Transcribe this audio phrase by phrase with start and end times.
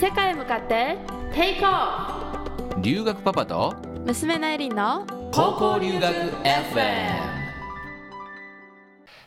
[0.00, 0.96] 世界へ向かって
[1.34, 3.74] テイクオフ留学パパと
[4.04, 7.38] 娘のエリンの高校留学 FM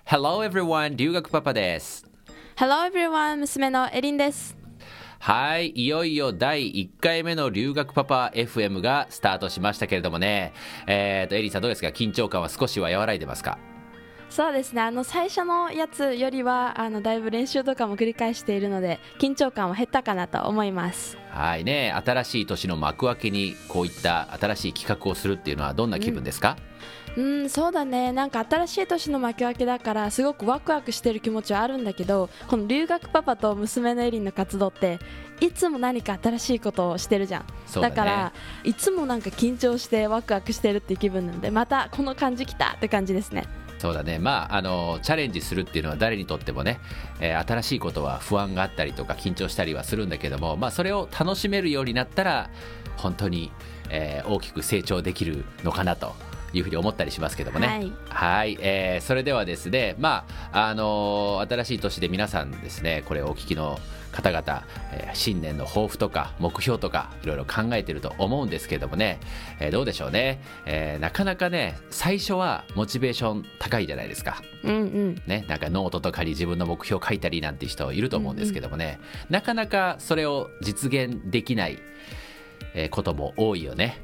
[0.06, 2.06] Hello everyone 留学パパです。
[2.58, 4.58] Hello everyone 娘のエリンです。
[5.20, 10.52] はいいよいよ第1回目の留学パパ FM がスタートしましたけれどもね。
[10.88, 11.90] えー、とエリンさんどうですか？
[11.90, 13.58] 緊張感は少しは和らいでますか？
[14.32, 14.82] そうですね。
[14.82, 21.18] あの最初のやつよりはあのだいぶ練習とかも繰り返しているので緊張感は減ったかなと思います。
[21.30, 21.92] はいね。
[21.92, 26.56] 新しい年の幕開けにこういった新しい企画をするっていうのはどんな気分ですか、
[27.18, 28.14] うんそうだね。
[28.14, 35.00] なんか新しい年の幕開けだからすごくワクワクしてる気持ちはあるんだけどこの留学パパと娘のエリンの活動って
[35.42, 37.46] いつも何か新しいことをしてるじゃん。
[37.74, 37.92] だね。
[37.92, 43.46] からいつもなんか緊張してワクワクしてるっていう気分なのでまたこの感じきたって感じですね
[43.82, 44.20] そうだね。
[44.20, 46.80] まああのチャレンジするっていうのは誰にとってもね、
[47.20, 52.52] えー新しいことは不安があったりとか緊張したりはするんだけどもまあそれを楽しめるようになったら
[52.98, 53.52] 本当に、
[53.90, 56.14] えー大きく成長できるのかなと
[56.54, 57.68] いうふうに思ったりしますけどもね。
[57.68, 57.92] はい。
[58.10, 58.58] はい。
[58.62, 63.80] えーそれではですねまああの新しい年で皆さんですねこれをお聞きの
[64.12, 69.20] 方々、えー新年の抱負とか目標とかいろいろ考えてると思うんですけどもね、
[69.60, 74.42] えーどうでしょうね、えーなかなかね最初はモチベーション高いじゃないですか。
[74.64, 75.22] うんうん。
[75.26, 79.00] ね、なんかノートとかに自分の目標を書いたりなんて人いると思うんですけどもね、
[79.30, 81.80] なかなかそれを実現できない、
[82.74, 84.02] えーことも多いよね。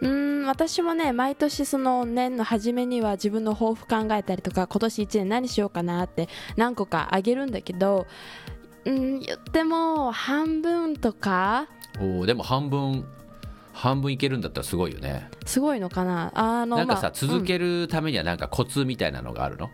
[0.00, 8.06] うーん私もね毎年その年の初めには自分の抱負考えたりとか今年1年何しようかなって何個かあげるんだけど
[8.86, 11.66] うん言っても半分とか？
[11.98, 13.04] おーでも半分
[13.72, 15.28] 半分いけるんだったらすごいよね。
[15.44, 16.30] すごいのかな？
[16.34, 19.68] あのなんかさ、まあ続けるためにはなんかコツみたいなのがあるの、う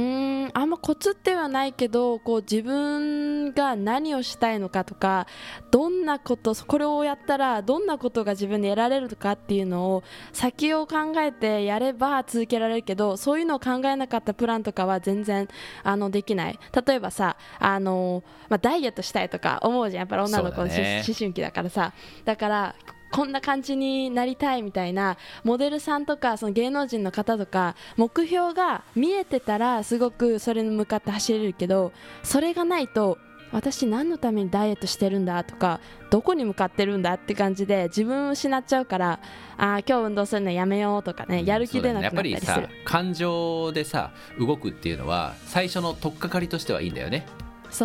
[0.00, 5.26] ーんあんまコツってはないけどこう自分が何をしたいのかとか
[5.70, 15.48] どんなことこれをやったらどんなことが自分で得られるかっていうのを先を考えてやれば続けられるけどそういうのを考えなかったプランとかは全然
[15.82, 16.58] あのできない。
[16.86, 20.02] 例えばさあの、まあ、ダイエットしたいとか思うじゃん。
[20.02, 21.02] やっぱり女の子のね。
[21.06, 21.92] 思春期だからさ。
[22.24, 22.74] だから
[23.10, 31.92] こんな感じになりたいみたいなモデルさんとかその芸能人の方とか目標が見えてたらすごくそれに向かって走れるけど
[32.22, 33.18] それがないと
[33.50, 35.80] 私何のためにダイエットしてるんだとか
[36.10, 39.20] どこに向かってるんだって感じで自分を失っちゃうから
[39.56, 47.26] あー今日運動するのやめようとかねやる気出なくなったりすそうだねるやっぱりさ感情でさ動くっていうのは最初の取っかかりとしてはいいんだよね。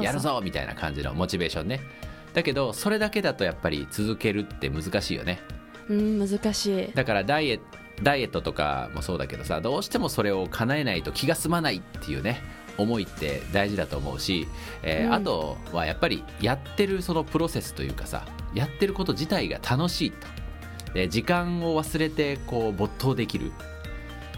[0.01, 1.81] やるぞみたいな感じのモチベーションね。
[2.33, 5.39] だけどそれだけだとやっぱり続けるって難しいよね。
[5.89, 6.91] うん難しい。
[6.94, 7.59] だからダイエ
[8.01, 12.41] ダイエットとかもそうだけどさどうしてもそれを叶えないと気が済まないっていうね
[12.77, 14.47] 思いって大事だと思うし、
[14.81, 15.13] えーうん。
[15.13, 20.27] あとはやっぱりやってるそのプロセスというかさやってること自体が楽しいと。
[20.94, 23.51] で時間を忘れてこう没頭できる。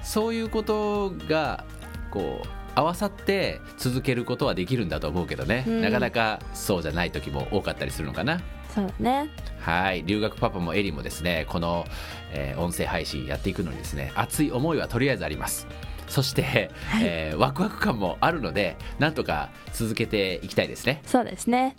[0.03, 1.65] そういうことが
[2.11, 5.81] こう合わさって続けることはできるんだと思うけどね、うん。
[5.81, 8.41] なかなかそうじゃない時も多かったりするのかな。
[8.73, 9.29] そうだね。
[9.59, 10.03] はい。
[10.03, 11.85] 留学パパもエリもですねこの、
[12.33, 15.67] えー音声配信やっていくのにですね熱い思いはとりあえずあります。
[16.07, 17.03] そして、はい。
[17.03, 21.01] えーワクワク感もあるのでなんとか続けていきたいですね。
[21.05, 21.75] そうですね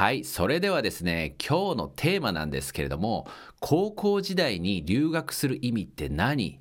[0.00, 3.28] はいそれではですね今日のテーマなんですけれども
[3.60, 6.58] 高校時代に留学する意味って何？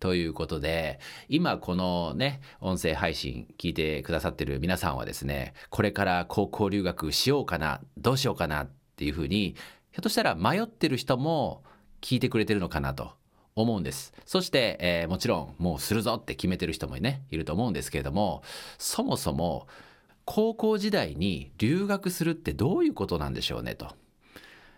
[0.00, 0.98] ということで
[1.28, 9.54] 今このね音声配信聞いてくださってる皆さんはですねこれから高校留学しようかなどうしようかなっていうふうに
[9.92, 11.62] ひょっとしたら迷ってる人も
[12.00, 13.12] 聞いてくれてるのかなと
[13.54, 14.12] 思うんです。
[14.26, 18.42] そして、えーもちろんもうするぞって決めてる人もねいると思うんですけれども
[18.78, 19.68] そもそも
[20.32, 23.96] 高校時代に留学するってどういうことなんでしょうねと。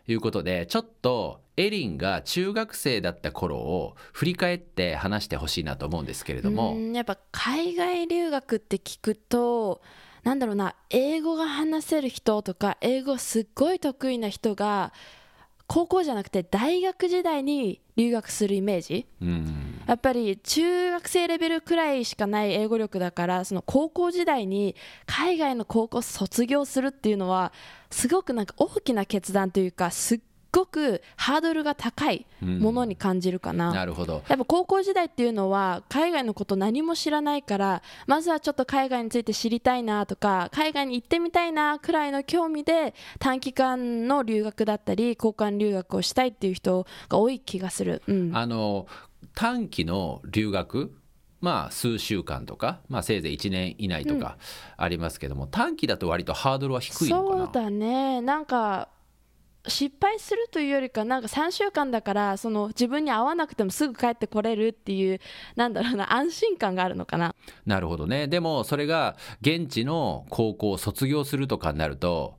[0.08, 9.82] いうことでちょっとエリンが中学生だった頃を振り返って話してほしいなと思うんですけれども、うんやっぱ海外留学って聞くと
[10.24, 14.94] なんだろうな英語が話せる人とか英語すっごい得意な人が
[15.66, 19.06] 高校じゃなくて大学時代に留学するイメージ。
[19.20, 24.76] うんやっぱり中学生レベルくらいしかない英語力だからその高校時代に
[25.06, 27.52] 海外の高校卒業するっていうのは
[27.90, 30.20] すごくなんか大きな決断というかすっ
[30.52, 33.72] ごくハードルが高いものに感じるかな。
[33.72, 48.02] なるほどやっぱ高校時代っていうのは海外のこと何も知らないからまずはちょっと海外について知りたいなとか海外に行ってみたいなくらいの興味で短期間の留学だったり交換留学をしたいっていう人が多い気がする。
[48.06, 48.86] うん、あの
[49.34, 50.94] 短期の留学
[51.40, 54.38] まあ数週間とか、まあ、せいぜい1年以内とか
[54.76, 57.44] ありますけども、短期だと割とハードルは低いのかな？
[57.46, 58.20] そうだね。
[58.20, 58.88] なんか
[59.66, 65.20] 失敗するというよりかなんか3週間だからその自分に合わなくてもすぐ帰ってこれるっていう
[65.54, 67.34] なんだろうな安心感があるのかな。
[67.66, 68.28] なるほどね。
[68.28, 72.38] でもそれが現地の高校を卒業するとかになると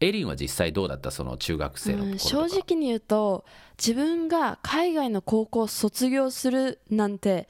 [0.00, 1.10] エリンは実際どうだった？
[1.10, 3.44] その中学生の頃うん、正直に言うと
[3.80, 7.48] 自分が海外の高校を卒業するなんて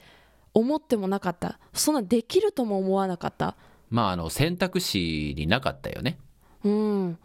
[0.53, 1.59] 思ってもなかった。
[1.73, 3.57] そんなできるとも思わなかった。
[3.89, 6.17] まああの選択肢になかったよね。
[6.63, 7.17] うん。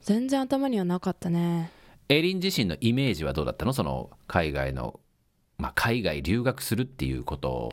[0.00, 1.70] 全然頭にはなかったね。
[2.08, 3.74] エリン自身のイメージはどうだったの？
[3.74, 4.98] その海外の、
[5.58, 7.50] まあ、海外留学するっていうこと。
[7.50, 7.72] を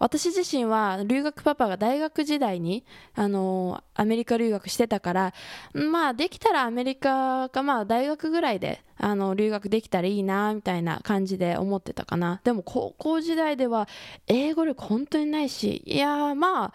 [0.00, 5.34] 私自身は留学パパが大学時代にあのアメリカ留学してたから
[5.74, 12.40] まあできたらアメリカかまあ大学ぐらいであの留学できたらいいなみたいな感じで思ってたかな。
[12.44, 13.88] でも高校時代では
[14.26, 16.72] 英語力本当にないしいやーまあ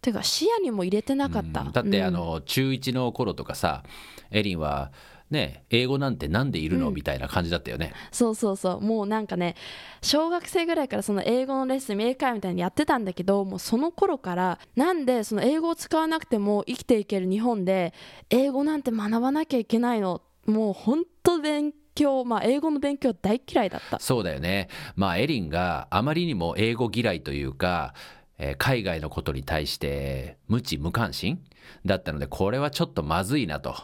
[0.00, 2.04] てか視野にも入れてなかった、うんだって、うん。
[2.04, 3.82] あの中1の頃とかさ
[4.30, 4.90] エリンは
[5.30, 6.94] ね英語なんてなんでいるの、うん。
[6.94, 7.92] みたいな感じだったよね。
[8.12, 8.80] そうそうそう。
[8.80, 9.56] もうなんかね
[10.02, 17.94] 小学生ぐらいからその英語のレッスン英会話みたいにやってたんだけどもうその頃からなんでその英語を使わなくても生きていける日本で
[18.30, 20.22] 英語なんて学ばなきゃいけないの？
[20.46, 23.98] もう本当勉強まあ英語の勉強大嫌いだった。
[23.98, 24.68] そうだよね。
[24.94, 27.94] まあエリンがあまりにも英語嫌いというか、
[28.38, 31.40] えー海外のことに対して無知無関心
[31.86, 33.76] だったのでこれはちょっとまずいなと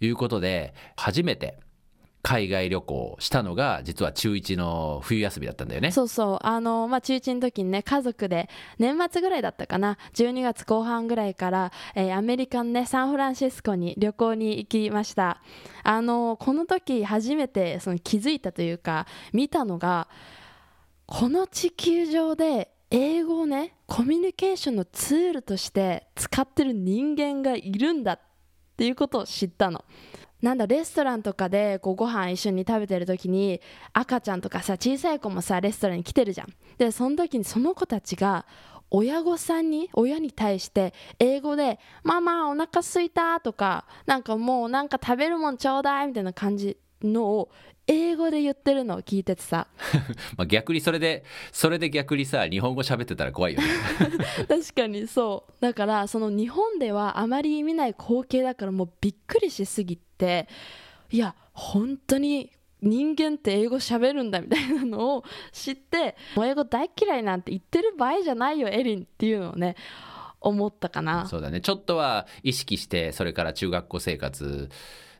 [0.00, 1.58] いうことで初めて
[2.22, 5.90] 海外旅行したのが実は中1の冬休みだったんだよね。
[5.90, 6.38] そうそう。
[6.42, 9.96] あのまあ中1の時にね家族で年末ぐらいだったかな。
[10.14, 15.40] 12月後半ぐらいから、えーアメリカのねサンフランシスコに旅行に行きました。
[15.82, 20.08] あのこの時初めてその気づいたというか見たのが
[21.06, 28.29] この地球上で英語をねコミュニケーションのツールとして使ってる人間がいるんだって
[28.80, 29.84] ていうことを知ったの。
[30.40, 33.60] なんだレストランとかでこうご飯一緒に食べてる時に
[33.92, 36.46] 赤ちゃんとかさ小さい子もさレストランに来てるじゃん。
[36.78, 38.46] でその時にその子たちが
[38.90, 47.50] 親御さんに親に対して英語で「ママお腹すいた」とかなんかもうなんか食べるもんちょうだいみたいな感じのを
[47.92, 49.66] 英語で言ってるのを聞いててさ。
[50.38, 53.66] まあ、逆にそれでそれで逆にさ日本語喋ってたら怖いよね。
[54.48, 55.52] 確かにそう。
[55.60, 60.48] だからその日本ではあまり見ない光景だからもうびっくりしすぎて
[61.10, 69.74] いや本当に人間って英語喋るんだみたいなのを知ってもう英語大嫌いなんて言ってる場合じゃないよエリンっていうのをね
[70.40, 71.26] 思ったかな。
[71.26, 71.60] そうだね。
[71.60, 74.70] ちょっとは意識してそれから中学校生活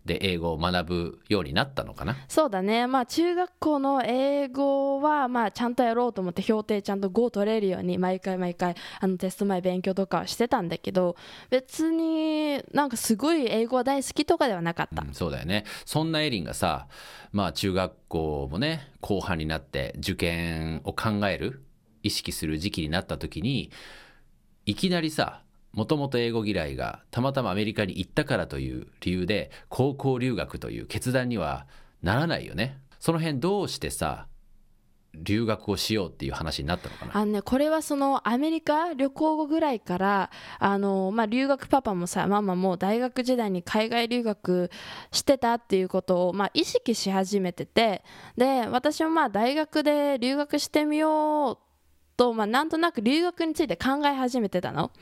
[0.07, 2.17] で英語を学ぶようになったのかな？
[2.27, 2.87] そうだね。
[2.87, 11.17] まあ中学校の英語はまあちゃんとやろうと思って評定ちゃんと5取れるように毎回毎回あのテスト前勉強とかはしてたんだけど
[11.51, 15.03] 別になんかすごい英語は大好きとかではなかった。
[15.03, 15.65] うんそうだよね。
[15.85, 16.89] そんなエリンがさ
[17.33, 21.63] まあ中学校もね後半になって受験を考える
[22.03, 23.71] 意識する時期になった時に
[24.65, 31.67] いきなりさもともと英語嫌いがたまたまアメリカに行ったからという理由で高校留学という決断には
[32.03, 34.27] ならないよねその辺どうしてさ
[35.13, 37.17] 留学をしようっていう話になったのかな？
[37.17, 40.31] あのね、これはそのアメリカ旅行後ぐらいから
[40.61, 44.71] あの、まあ、留学パパもさママも大学時代に海外留学
[45.11, 48.05] してたっていうことを、まあ、意識し始めてて
[48.37, 51.59] で私もまあ大学で留学してみよう
[52.17, 54.93] と、まあ、なんとなく留学について考え始めてたの。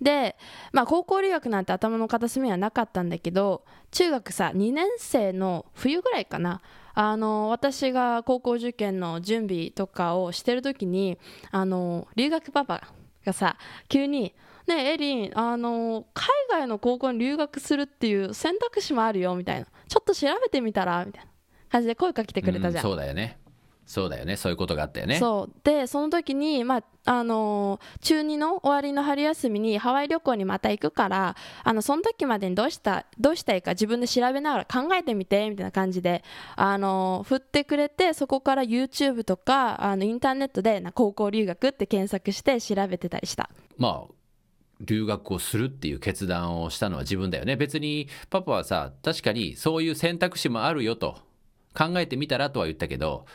[0.00, 0.36] で、
[0.72, 6.60] まあ、高校留学なんて頭の片隅にはなかったんだけど中学さ2年生の冬ぐらいかな。
[6.92, 11.18] あの私が高校受験の準備とかをしてる時に
[11.52, 12.92] あの留学パパ
[13.24, 13.56] がさ
[13.88, 14.34] 急に
[14.66, 21.30] 「ねえエリンあの海外の高校に留学するっていう選択肢もあるよ」みたいな「ちょっと調べてみたら」みたいな
[21.70, 22.84] 感じで声かけてくれたじゃん。
[22.84, 23.38] うんそうだよね。
[23.90, 24.36] そうだよね。
[24.36, 25.18] そういうことがあったよね。
[25.18, 25.60] そう。
[25.64, 36.22] でその時に、まああのー中2の終わりの春休みにハワイ旅行にまた行くからあのその時までにどうしたどうしたいか自分で調べながら考えてみてみたいな感じで、
[36.54, 43.50] あのー振ってくれてそこから YouTube とかあのインターネットでな高校留学って検索して調べてたりした。
[43.76, 44.12] まあ
[44.80, 47.56] 留学をするっていう決断をしたのは自分だよね。
[47.56, 51.18] 別にパパはさ確かにそういう選択肢もあるよと
[51.74, 53.26] 考えてみたらとは言ったけど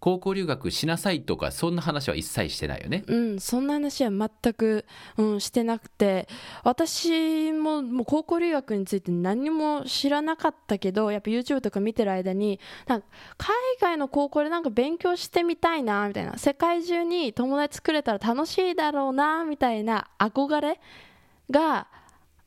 [0.00, 3.04] 高校留学しなさいとかそんな話は一切してないよね。
[3.06, 4.86] うん、そんな話は全く、
[5.18, 6.26] うん、してなくて
[6.64, 20.80] 私ももう高校留学について何も知らなかったけどやっぱ YouTube とか見てる間になんか海外の高校でなんか勉強してみたいなみたいな世界中に友達作れたら楽しいだろうなみたいな憧れ
[21.50, 21.88] が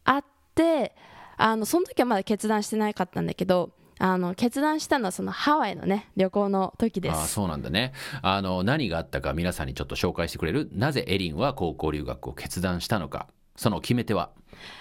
[0.06, 0.24] あっ
[0.56, 0.96] て
[1.38, 7.16] あのその時はまだ決断してなかったんだけどあの決断したのはそのハワイのね旅行の時です。
[7.16, 7.94] ああそうなんだね。
[8.22, 10.70] あの何があったか皆さんにちょっと紹介してくれる。
[10.74, 13.28] なぜエリンは高校留学を決断したのか。
[13.56, 14.32] その決め手は？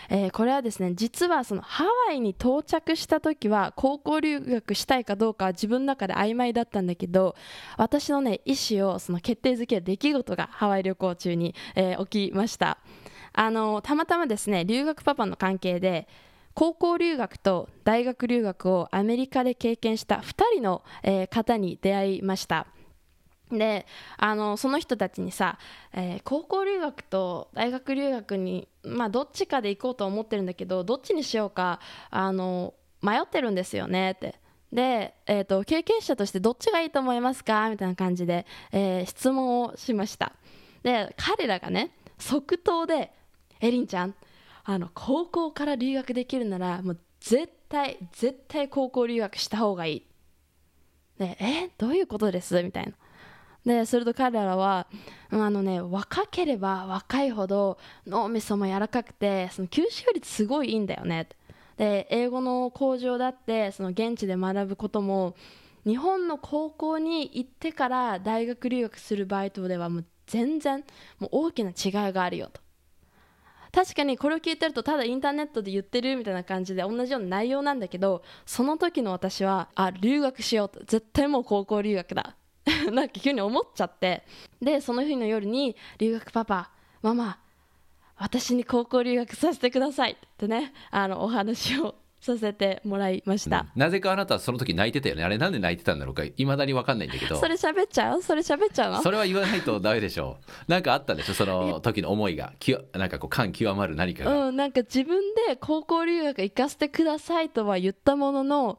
[0.09, 7.37] えーこれはですね実はそのハワイに到着した時は高校留学したいかどうかは自分の中で曖昧だったんだけど
[7.77, 12.79] 私のね意思をその決定づける出来事がハワイ旅行中に、えー起きました。
[13.35, 16.09] あのたまたまですね留学パパの関係で
[16.55, 22.67] 高校留学と大学留学をアメリカで経験した2人の、えー方に出会いました。
[23.51, 25.59] であのその人たちにさ、
[25.93, 31.81] えー高校留学と大学留学に、まあ、どっちかで行こうと思ってるんだけどどっちにしようか
[32.11, 34.41] あの迷ってるんですよねって。
[34.73, 40.33] で、えー、と経験者としてどっちがいいと思いますかみたいな感じで、えー質問をしました。
[40.83, 43.13] で彼らがね即答で
[43.61, 44.15] 「エリンちゃん
[44.65, 50.07] あの高校から留学できるならもう絶対絶対高校留学した方がいい」
[51.19, 52.63] でえどういうことです？
[52.63, 52.93] みたいな。
[53.65, 54.89] ですると彼らは
[55.31, 61.29] うんあのね若ければ若いほど脳みそも柔らかくてその吸収率すごいいいんだよね。
[61.77, 65.37] で英語の向上だってその現地で学ぶことも
[65.87, 70.85] 日本の高校に行ってから大学留学する場合とではもう全然
[71.19, 72.61] もう大きな違いがあるよと。
[73.73, 80.81] 確かにこれを聞いてるとただインターネットで言ってるみたいな感じで同じような内容なんだけどその時の私はあ留学しようと。
[80.81, 82.37] 絶対もう高校留学だ。
[82.93, 84.25] なんか急に思っちゃって。
[84.61, 87.39] でその日の夜に留学パパママ
[88.17, 95.25] 私に高校留学させてくださいってねあのお話をさせてもらいました、なぜかあなたはその時泣いてたよね。
[95.25, 96.23] あれなんで泣いてたんだろうか。
[96.25, 97.37] いまだに分かんないんだけど。
[97.37, 98.23] それ喋っちゃう？
[98.23, 98.93] それ喋っちゃう？
[98.93, 100.53] のそれは言わないとダメでしょう。
[100.71, 101.35] なんかあったんでしょ？
[101.35, 102.53] その時の思いが。
[102.61, 108.79] きわなんかこう感極まる何かが、うん、なんか自分で高校留学行かせてくださいとは言ったものの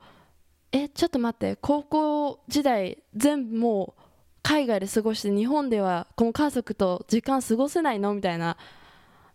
[0.71, 1.57] えちょっと待って。
[1.61, 4.01] 高校時代全部もう
[4.41, 8.13] 海外で過ごして日本ではこの家族と時間過ごせないの？
[8.13, 8.57] みたいな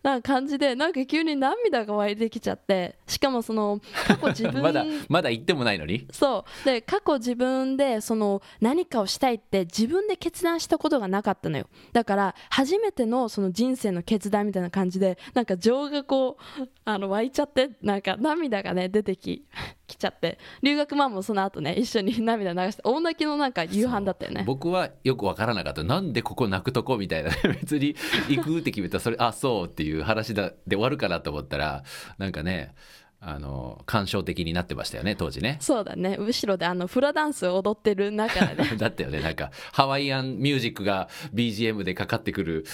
[0.02, 6.06] な感じでなんか急に涙が湧いてきちゃってしかもその過去自分 まだまだ言ってもないのに？
[6.12, 6.64] そう。
[6.64, 11.66] で過去自分でその何かをしたいって自分で決断したことがなかったのよ。
[11.92, 19.44] だから初めてのその人生の決断みたいな感じでなんか情がこうあの湧いちゃってなんか涙がね出てき
[19.88, 20.38] きちゃって。
[20.62, 24.44] 留学マンもその後ね一緒に 涙流して大泣きのなんか夕飯だったよね。
[24.46, 25.82] 僕はよく分からなかった。
[25.82, 27.30] なんでここ泣くとこみたいな。
[27.60, 27.96] 別に
[28.28, 28.98] 行くって決めた。
[28.98, 31.82] らそれあそうっていう話だで終わるかなと思ったら
[32.18, 32.74] なんかね
[33.20, 35.56] あの感傷的になってましたよね当時ね。
[35.60, 36.16] そうだね。
[36.18, 38.76] 後ろであのフラダンスを踊ってる中でね。
[38.78, 39.20] だったよね。
[39.20, 42.64] なんかハワイアンミュージックが BGM でかかってくる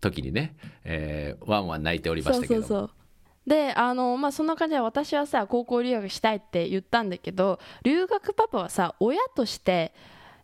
[0.00, 2.60] 時にね、えーワンワン泣いておりましたけど。
[2.60, 3.05] もそうそうそう
[3.46, 9.94] であのまあそんな感じで私はさ高校留学したいって言ったんだけど留学パパはさ親として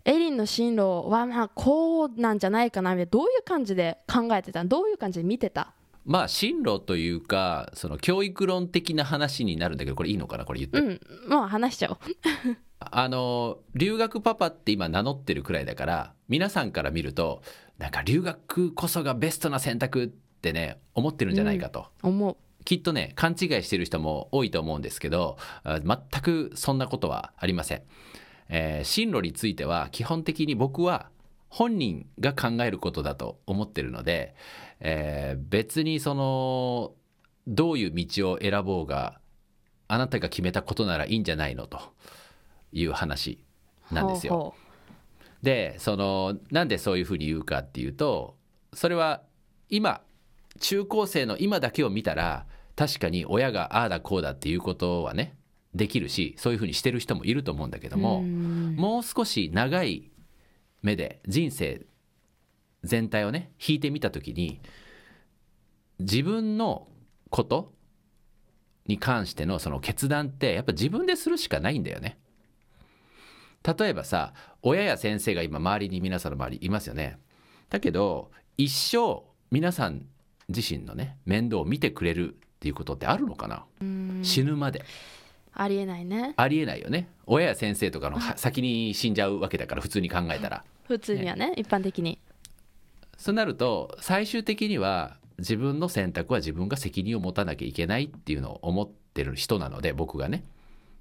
[0.04, 5.75] エリンの進路はまあこうなんじゃないかなみたいなどういう感じで考えてたどういう感じで見てた？
[6.04, 10.44] まあ進路というかその教育論的な話になるんだけどこれいいのかな？
[10.44, 11.00] これ言って、うん。
[11.28, 11.99] まあ話しちゃおう。
[12.78, 17.42] あの留学パパって今名乗ってるくらいだから皆さんから見ると
[17.78, 27.83] なんか留学こそがベストな選択ってね思ってるんじゃないかと、思うきっとね勘違いしてる人も多いと思うんですけどあ全くそんなことはありません、
[28.49, 31.09] えー進路については基本的に僕は
[31.49, 34.35] 本人が考えることだと思ってるので、
[34.81, 36.92] えー別にその
[37.47, 39.21] どういう道を選ぼうが
[39.88, 41.81] あなたが決めたことならいいんじゃないのと
[42.73, 43.45] いう話
[43.90, 44.33] なんですよ。
[44.33, 44.54] ほうほ
[45.42, 48.37] でそのなんでそういうふうに言うかっていうと
[48.73, 49.23] それは
[49.69, 50.00] 今
[50.61, 52.47] 中高生の今だけを見たら
[52.82, 55.36] 確かに親がああだこうだっていうことはね
[55.72, 60.10] できるしそういうふうにしてる人もいると思うんだけどうもうんもう少し長い
[60.82, 61.86] 目で人生
[62.82, 64.60] 全体をね引いてみた時に
[66.00, 66.88] 自分の
[67.30, 67.72] こと
[68.88, 72.18] に関してのその決断ってやっぱ自分でするしかないんだよね。
[73.62, 77.20] 例えばさ親や先生が今周りに皆さんの周りいますよね。
[77.70, 79.22] だけど一生
[79.52, 80.06] 皆さん
[80.48, 84.21] 自身のね面倒を見てくれるっていうことってあるのかな、うん。
[84.23, 84.85] 死ぬまで。
[85.52, 86.35] ありえないね。
[86.37, 87.09] ありえないよね。
[87.26, 90.64] 親や先生とかのは先に死んじゃうわけだから普通に考えたら。
[90.87, 92.21] 普通にはね一般的に。
[93.19, 100.45] そうなると最終的には自分の選択は自分が責任を持たなきゃいけないっていうのを思ってる人なので僕がね。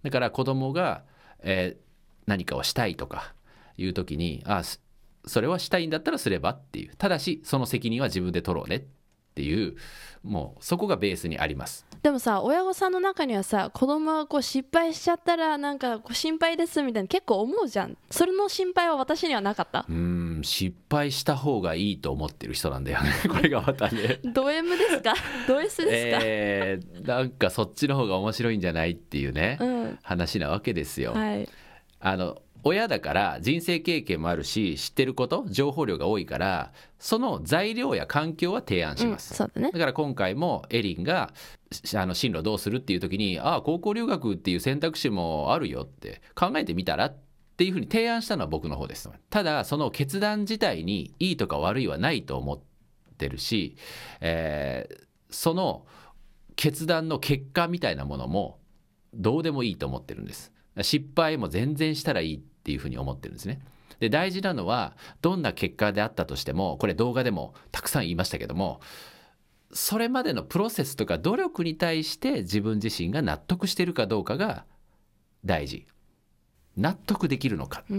[0.01, 1.03] だから子供が、
[1.43, 1.91] えー
[2.27, 3.33] 何かをしたいとか
[3.77, 4.79] いう時にあす
[5.25, 6.95] それはしたいんだったらすればっていう。
[6.97, 8.75] ただしその責任は自分で取ろうね。
[8.77, 8.83] っ
[9.33, 9.75] ていう
[10.23, 11.85] もうそこがベースにあります。
[12.03, 17.95] でもさ親御さんの中にはさ子供がこう失敗しちゃったらなんかこう心配ですみたいな結構思うじゃん。
[18.09, 19.85] それの心配は私にはなかった？
[19.87, 23.11] うーん失敗した方がいいと思ってる人なんだよね。
[23.29, 24.19] これがまたね。
[24.33, 25.13] ド M ですか？
[25.47, 29.99] ド S ですか、えーなんかそっちの方が面白いんじゃないっていうね、うん。
[30.03, 31.13] 話なわけですよ。
[31.13, 31.47] はい。
[31.99, 39.33] あの親だから人生経験もあるし知ってること情報量が多いからその材料や環境は提案しうん、ます。
[39.33, 39.71] そうだね。
[39.71, 41.33] だから今回もエリンが
[41.71, 47.17] しあの進路どうするっていう時にああ高校留学っていう選択肢もあるよって考えてみたらっ
[47.57, 49.09] ていうふうに提案したのは僕の方です。
[49.29, 52.59] ただその決断自体にいいとか悪いはないと思っ
[53.17, 53.75] てるし、
[54.19, 55.01] えー
[55.33, 55.85] その
[56.57, 58.59] 決断の結果みたいなものも
[59.13, 60.51] どうでもいいと思ってるんです。
[60.81, 63.59] 失敗も全然したらいいっていうふうに思ってるんですね。
[63.99, 68.81] で大事なのはどんな結果であったとしてもこれ動画でもたくさん言いましたけども
[69.73, 74.65] それまでのプロセスとか努力に対して自分自身が納得してるかどうかが
[75.45, 75.85] 大事。
[76.77, 77.83] 納得できるのか。
[77.89, 77.95] だ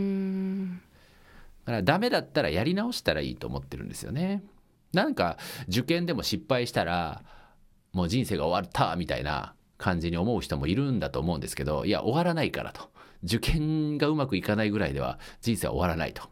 [1.67, 4.43] からダメだったらやり直したらいいと思ってるんですよね。
[4.93, 5.39] なんか
[5.69, 7.23] 受験でも失敗したら
[7.93, 12.91] もう人生が終わったみたいな感じに思う人もいるんだと思うんですけどいや終わらないからと
[13.23, 16.23] 受験がうまくいかないぐらいでは人生は終わらないと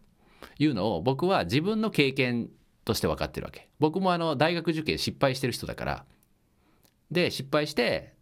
[0.59, 2.51] いうのを僕は自分の経験
[2.85, 6.05] として分かってるわけ僕もあの大学受験失敗してる人だから
[7.11, 8.15] で失敗して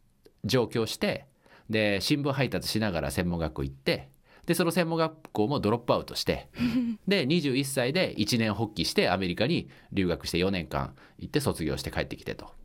[0.44, 1.26] 上京して
[1.68, 4.08] で新聞配達しながら専門学校行って
[4.46, 6.48] でその専門学校もドロップアウトして
[7.06, 12.57] で21歳で一年発起してアメリカに留学して4年間行って卒業して帰ってきてと。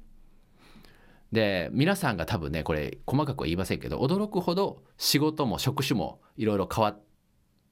[1.34, 7.00] で皆さんが多分ねこれ細かくは言いませんけど驚くほど仕事も職種もいろいろ変わっ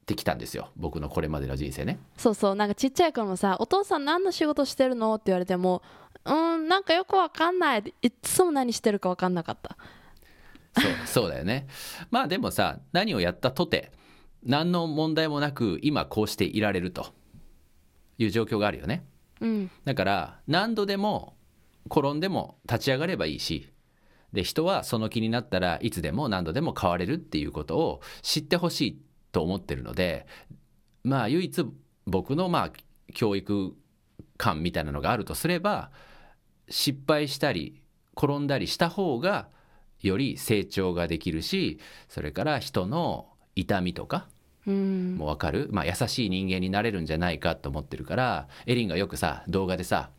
[0.07, 1.99] てきたんですよ僕のこれまでの人生ね。
[2.17, 5.83] そうそうなんかちっちゃい頃もさ「お父さん何の仕事してるの?」って言われても
[6.25, 9.77] 「うーんなんかよくわかんない」いっつも何してるかわかんなかった
[10.75, 11.67] そうそうだよね。
[12.09, 13.91] まあでもさ何をやったとて
[14.43, 17.13] 何の問題もなく今こうしていられると
[18.17, 19.05] いう状況があるよね。
[19.39, 21.35] うんだから何度でも
[21.85, 23.69] 転んでも立ち上がればいいし
[24.33, 30.25] で人はその気になったらいつでも何度でも変われるっていうことを知ってほしいと思ってるので
[31.03, 31.65] まあ唯一
[32.05, 32.71] 僕のまあ
[33.13, 33.75] 教育
[34.37, 35.91] 観みたいなのがあるとすれば
[36.69, 37.81] 失敗したり
[38.15, 39.49] 転んだりした方が
[40.01, 44.27] より成長ができるしそれから人の痛みとか
[44.67, 45.15] うん。
[45.17, 50.11] もう分かる、まあ、優しい人間になれるんじゃないかと思ってるからエリンがよくさ動画でさ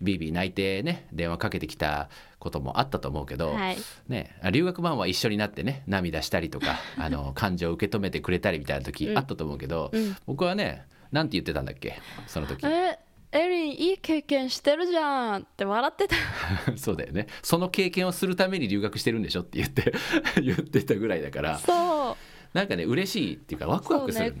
[0.00, 2.08] ビービー泣いてね電話かけてきた
[2.38, 3.76] こともあったと思うけど、はい。
[4.08, 9.18] ね、留学マンは一緒になってね涙したりとか あの感情を受け止めてくれたりみたいな時うん。
[9.18, 10.16] あったと思うけど、うん。
[10.26, 12.66] 僕はねなんて言ってたんだっけその時。
[12.66, 12.98] え
[13.30, 16.16] エリンいい経験してるじゃんって笑ってた。
[16.76, 17.26] そうだよね。
[17.42, 19.92] その経験をするために留学してるんでしょって言って
[20.40, 21.58] 言ってたぐらいだから。
[21.58, 22.16] そう。
[22.54, 24.34] なんかね嬉しいっていうかワクワクする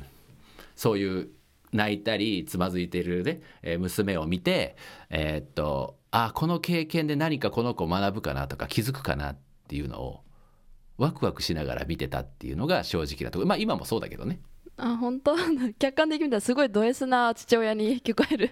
[0.74, 1.28] そそう,、いう
[1.72, 4.76] 泣いたりつまずいてるね、えー娘を見て
[5.10, 10.20] えーっとあこの経験で何かこの子学ぶかなとか気づくかなっていうのを
[10.96, 13.46] ワクワクしながら見てたっていうのが正直なところ。
[13.48, 14.40] まあ今もそうだけどね。
[14.76, 15.36] あ本当？
[15.78, 18.50] 客観的に見たらすごいド S な父親に聞こえる。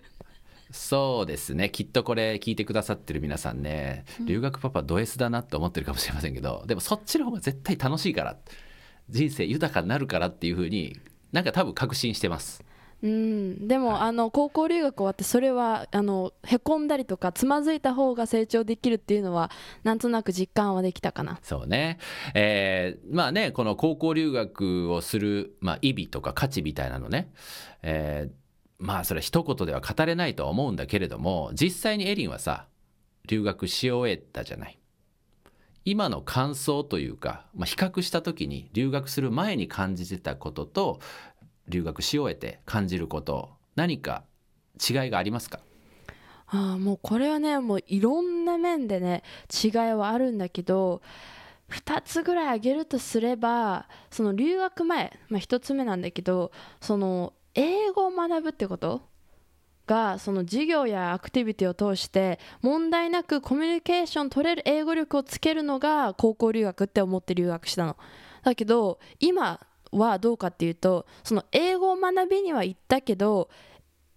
[0.70, 1.70] そうですね。
[1.70, 8.36] きっとこれ聞いてくださってる皆さんね留学パパド S だなって思ってるかもしれませんけどでもそっちの方が絶対楽しいから
[9.08, 10.98] 人生豊かになるからっていうふうに
[11.32, 12.64] なんか多分確信してます
[13.06, 13.68] うん。
[13.68, 19.50] でも、あの高校留学終わってそれはあのへこんだりとかつまずいた方が成長できるっていうのは
[19.84, 21.38] なんとなく実感はできたかな。
[21.42, 21.98] そうね、
[22.34, 27.30] えーまあねこの高校留学をする、まあ、意味とか価値みたいなのね、
[27.82, 28.32] えー
[28.78, 32.66] まあそれは一言では語れないとは思うんだけれども実際にエリンはさ
[33.26, 34.78] 留学し終えたじゃない。
[35.86, 41.00] 今の感想というか、まあ、比較した時に留学する前に感じてたことと
[41.68, 44.24] 留学し終えて感じること何か
[44.76, 45.60] 違いがありますか？
[46.48, 49.22] ああもうこれはねもういろんな面でね
[49.64, 51.02] 違いはあるんだけど
[51.70, 59.02] 2つぐらい挙げるとすればその留学前、まあ、1つ目なんだけどその英語を学ぶってこと？
[59.88, 67.96] がその授業やアクティビティを通して問題なくコミュニケーション取れる英語力をつけるのが高校留学って思って留学したの。
[68.42, 73.48] だけど今はどうかっていうとその英語を学びには行ったけど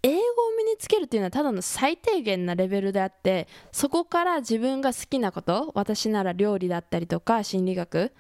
[0.02, 0.22] 英語を
[0.58, 8.12] 身につけるっていうのはただの最低限なレベルであってそこから自分が好きなこと私なら料理だったりとか心理学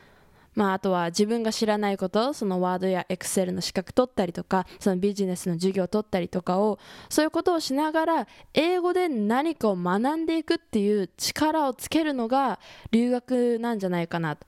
[0.55, 12.59] まあ、あとは自分が知らないことそのワードやエクセルの資格取ったりとかそのビジネスの授業を取ったりとかをそういうことをしながら英語で何かを学んでいくっていう力をつけるのが
[12.91, 14.47] 留学なんじゃないかなと。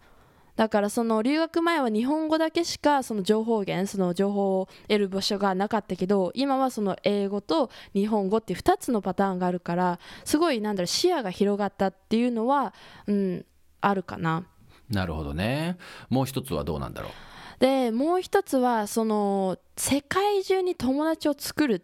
[0.56, 12.74] だからその留学前は日本語だけしかその情報源その情報を得る場所がなかったけど今はその英語と日本語っていう2つのパターンがあるからすごいなんだろう視野が広がったっていうのは、
[13.08, 13.46] うん、
[13.80, 14.46] あるかな。
[14.90, 15.78] なるほどね。
[16.10, 17.12] もう一つはどうなんだろう？
[17.60, 21.82] でもう一つはその世界中に友達を作るっ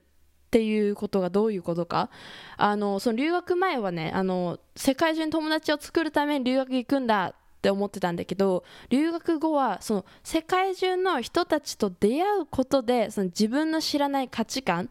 [0.49, 2.09] ていうことがどういうことか。
[2.57, 14.89] あのその留学前はねあの世界中に友達を作るために留学行くんだっって思ってたんだけど留学後はその世界中の人たちと出会うことでその自分の知らない価値観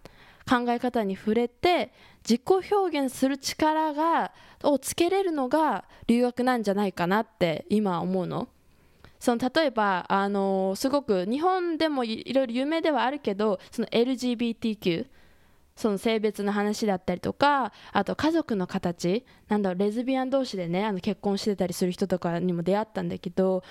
[0.48, 1.92] 考え方に触れて
[2.29, 8.48] 自己表現する力がをつけれるのが留学なんじゃないかなって今思うの。
[9.18, 15.07] その例えばあのすごく日本でもいろいろ有名ではあるけどその LGBTQ
[15.76, 23.62] その性別の話だったりとかあと家族の形なんだろうレズビアン同士でねあの結婚してたりする人とかにも出会ったんだけど、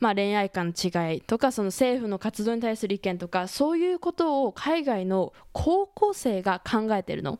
[0.00, 7.38] まあ、恋愛観の違いとかその政府の活動に対する意見とかそういうことを海外の高校生が考えてるの。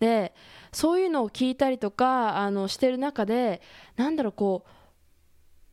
[0.00, 0.34] で
[0.72, 3.62] そういうのを聞いたりとかあのしてる中で
[3.96, 4.70] なんだろうこう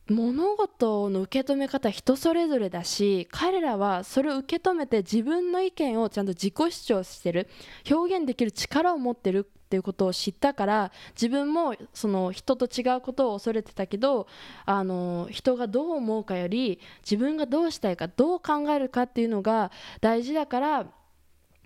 [0.08, 7.48] 物事の受け止め方人それぞれだし彼らはそれを受け止めて自分の意見をちゃんと自己主張してる。
[7.90, 14.26] 表現できる力を持ってるっていうことを知ったから自分もその人と違うことを恐れてたけど
[14.66, 19.70] あの人がどう思うかより自分がどうしたいかどう考えるかっていうのが
[20.02, 20.86] 大事だから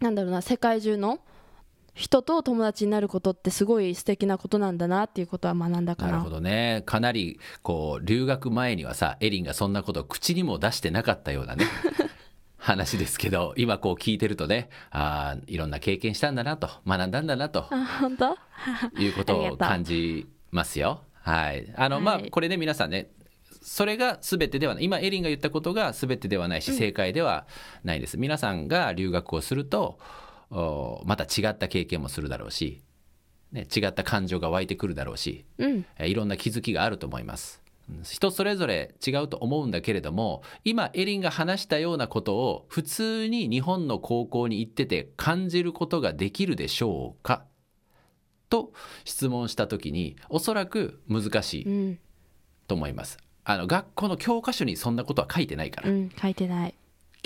[0.00, 1.18] なんだろうな世界中の
[1.96, 6.82] 人と友達になることってすごい素敵なことなんだなっていうことは学んだかななるほどね。
[6.84, 11.64] かなりこう留学前にはさエリンがそんなこと口にも出してなかったようなね
[12.58, 17.62] 話ですけど今こう聞いてるとねあいろんな経験したんだなと学んだんだなと。
[17.62, 18.36] 本当？
[19.00, 21.00] いうことを感じますよ。
[21.22, 21.72] はい。
[21.76, 23.08] あの、はい、まあこれね皆さんね
[23.62, 24.84] それが全てではない。
[24.84, 27.46] 今エリンが言ったことが全てではないし正解では
[27.84, 29.98] ないです、うん、皆さんが留学をすると
[30.50, 32.82] また違った経験もするだろうし、
[33.52, 37.62] ね、違った感情が湧いてくるだろうし、うん、いろんな気づきがあると思います。
[38.02, 47.44] 人それぞれ違うと思うんだけれども今エリンが話したようなことを普通に日本の高校に行ってて感じることができるでしょうか？
[48.48, 48.72] と
[49.04, 51.98] 質問した時におそらく難しい
[52.66, 53.18] と思います。
[53.20, 55.90] うん、あの学校の教科書にそんなことは書いてないから。
[55.90, 56.74] うん、書いてない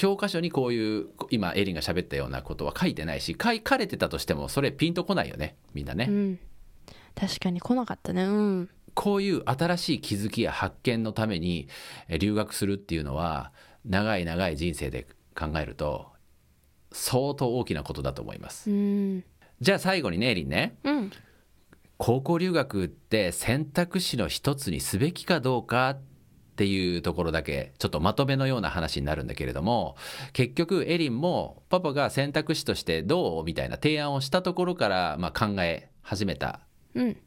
[0.01, 6.39] 教科書にこういう今エリンが喋ったようなことは書いてないし書かれてたとしてもそれピンとこないよねみんなね、うん、
[7.15, 8.25] 確かに来なかったね。
[8.25, 8.71] うん。
[8.95, 11.69] こういう新しい気づきや発見のために
[12.19, 13.53] 留学するっていうのは
[13.85, 15.07] 長い長い人生で
[15.39, 16.07] 考えると
[16.93, 19.25] 相当大きなことだと思います、うん、
[19.61, 21.11] じゃあ最後にねエリンね、うん、
[21.99, 26.01] 高校留学って選択肢の一つにすべきかどうかっ
[26.51, 29.97] っていうところだけちょっとまとめのような話になるんだけれども
[30.33, 36.61] 結局エリンもパパが選択肢としてどうみたいな提案をしたところから、まあ、考え始めた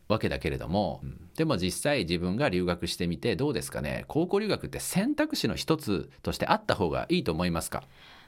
[0.08, 4.04] わけだけれども、うん、でも実際自分が留学してみてどうですかね？
[4.08, 7.84] 高校留学って選択肢の一つとしてあった方がいいと思いますか？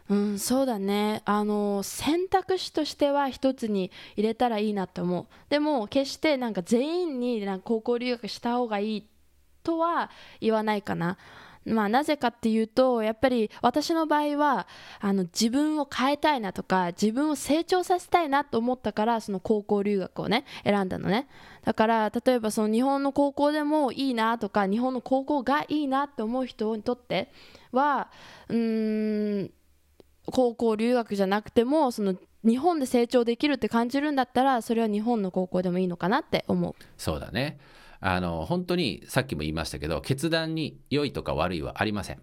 [0.07, 1.23] うん、そうだね。
[1.25, 5.25] あの選択肢としては一つに入れたらいいなと思う。
[5.49, 9.07] でも決してなんか全員になんか高校留学した方がいい
[9.65, 11.17] とは言わないかな。
[11.65, 14.67] まあ、なぜかっていうとやっぱり私の場合は
[14.99, 21.27] あの自分を変えたいなとか自分を成長させたいなと思ったからその高校留学をね選んだのね。
[21.63, 27.31] だから例えばその日本の高校でもいいなとか日本の高校がいいなって思う人にとって
[27.71, 28.09] は
[28.47, 29.51] うん
[30.27, 36.75] 高校留学じゃなくてもその日本で成長できるって感じるんだったらそれは日本の高校でもいいのかなって思う。
[36.95, 37.57] そうだね。
[37.99, 42.21] あの本当にさっきも言いましたけど決断に良いとか悪いはありません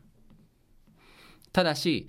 [1.53, 2.09] ただし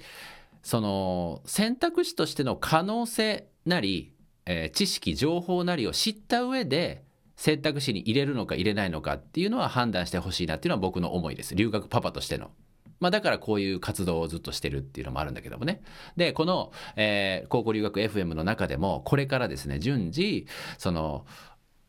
[0.61, 4.13] その選択肢としての可能性なり、
[4.45, 7.03] えー、知識情報なりを知った上で
[7.35, 12.51] 選択肢に入れるのか入れないのかっていうのは判断してほしいなっていうのは僕の思いです留学パパとしての。
[12.99, 15.81] まあ、だからこういう活動をずっとしてるっていうのもあるんだけどもね。
[16.15, 20.47] で、この、えー、高校留学 FM の中でも、これからですね、順次、
[20.77, 21.25] その、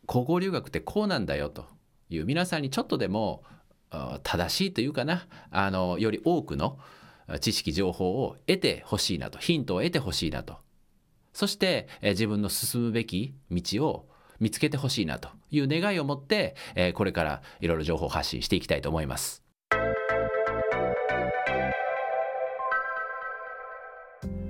[0.07, 1.67] 高校留学ってこうなんだよと
[2.09, 3.43] いう皆さんにちょっとでも
[4.23, 6.79] 正しいというかなあのより多くの
[7.41, 10.57] 知識情報を得てほしいなとヒントを得てほしいなと
[11.35, 16.55] そして、自分の進むべき道を見つけてほしいなという願いを持って、
[16.95, 19.43] これからいろいろ情報発信していきたいと思います。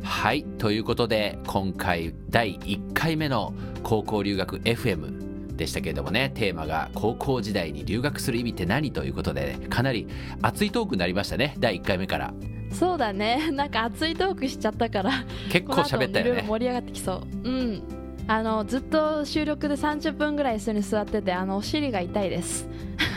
[0.02, 10.08] はいということで今回第1回目の高校留学 FM でしたけれどもねテーマが高校時代に留学する意味って何ということで、かなり
[10.42, 12.34] 熱いトークになりましたね第1回目から。
[12.72, 13.50] そうだね。
[13.52, 15.10] なんか熱いトークしちゃったから。
[15.50, 16.44] 結構喋ったよね。
[16.46, 17.48] 盛り上がってきそう。
[17.48, 17.82] うん。
[18.26, 22.68] あのずっと収録で30分ぐらい一緒に座っててあのお尻が痛いです。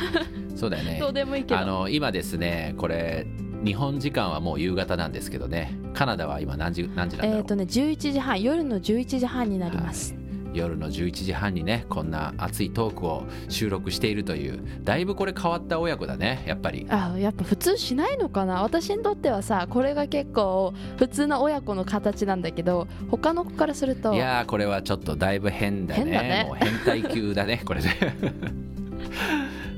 [0.55, 0.97] そうだよね。
[0.99, 1.59] どうでもいいけど。
[1.59, 3.25] あの今ですねこれ
[3.63, 5.73] 日本時間はもう夕方なんですけどね。
[5.93, 10.13] カナダは今何時何時なんだろう、えっ、とね11時半夜の11時半になります、
[10.53, 16.85] 夜の11時半にねこんな熱いトークを収録しているというだいぶこれ変わった親子だねやっぱり。
[16.89, 18.63] あやっぱ普通しないのかな？
[18.63, 26.03] 私にとってはさこれが結構普通の親子の形なんだけど他の子からするといやーこれはちょっとだいぶ変だね。
[26.03, 26.45] 変だね。
[26.47, 27.87] もう変態級だね これね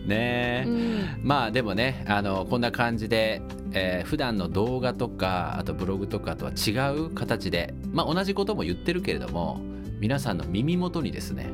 [0.05, 0.99] ねえ、うん。
[1.23, 3.41] まあでもねあのこんな感じで、
[3.73, 9.59] えー普段の動画とかあとブログとかとは違う形で、まあ、同じことも言ってるけれども
[9.99, 11.49] 皆さんの耳元にですね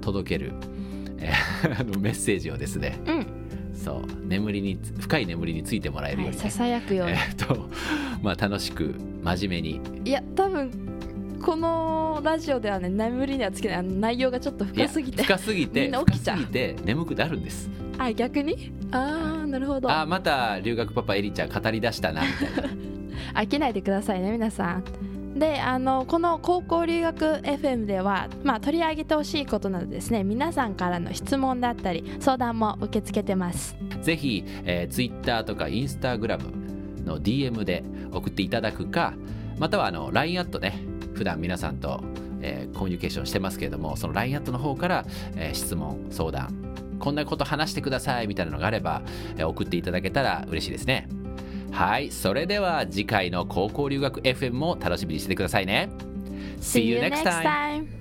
[0.00, 0.52] 届ける、
[1.18, 3.26] えーあのメッセージをですねうん。
[3.74, 7.68] そう眠りに深い眠りについてもらえるよはい、うにね、ささやくように、えーっと
[8.22, 9.80] まあ楽しく真面目に。
[10.04, 10.70] いや多分
[11.40, 13.84] このラジオではね眠りにはつけない。
[13.84, 15.22] 内容がちょっと深すぎて。
[15.22, 16.44] 深すぎてみんな起きちゃう。
[16.44, 17.70] て眠くなるんです。
[17.98, 18.72] あ逆に？
[18.90, 19.88] ああなるほど。
[19.90, 22.70] あーまた留学パパエリちゃん語り出したなみたいな。
[23.42, 24.84] 飽きないでくださいね皆さん
[25.36, 33.76] であのこの高校留学 FM では、まあ、取り上げてほしいことなどですね皆さんからの質問だったり相談も受け付けてます。
[34.02, 39.14] ぜひ、えー、Twitter とか Instagram の DM で送っていただくか
[39.58, 40.78] またはあの LINE アットね
[41.14, 42.00] 普段皆さんと、
[42.40, 45.04] えーコミュニケーションしてますけれどもその LINE アットの方から、
[45.36, 46.54] えー質問相談
[46.98, 49.02] こんなこと話してくださいみたいなのがあれば、
[49.36, 51.08] えー送っていただけたら嬉しいですね。
[51.70, 55.90] はいそれでは次回の高校留学 FM も楽しみにしててくださいね。
[56.60, 57.97] See you next time